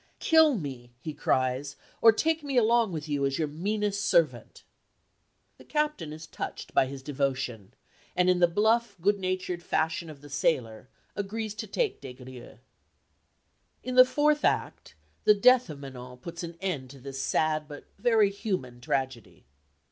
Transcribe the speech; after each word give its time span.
"Kill 0.17 0.55
me," 0.57 0.95
he 0.99 1.13
cries, 1.13 1.75
"or 2.01 2.11
take 2.11 2.41
me 2.43 2.57
along 2.57 2.91
with 2.91 3.07
you 3.07 3.23
as 3.23 3.37
your 3.37 3.47
meanest 3.47 4.03
servant." 4.03 4.63
The 5.59 5.63
captain 5.63 6.11
is 6.11 6.25
touched 6.25 6.73
by 6.73 6.87
his 6.87 7.03
devotion, 7.03 7.75
and 8.15 8.27
in 8.27 8.39
the 8.39 8.47
bluff, 8.47 8.95
good 8.99 9.19
natured 9.19 9.61
fashion 9.61 10.09
of 10.09 10.21
the 10.21 10.27
sailor, 10.31 10.89
agrees 11.15 11.53
to 11.53 11.67
take 11.67 12.01
Des 12.01 12.13
Grieux. 12.13 12.57
In 13.83 13.93
the 13.93 14.03
fourth 14.03 14.43
act 14.43 14.95
the 15.25 15.35
death 15.35 15.69
of 15.69 15.77
Manon 15.79 16.17
puts 16.17 16.41
an 16.41 16.57
end 16.59 16.89
to 16.89 16.99
this 16.99 17.21
sad 17.21 17.67
but 17.67 17.85
very 17.99 18.31
human 18.31 18.81
tragedy. 18.81 19.45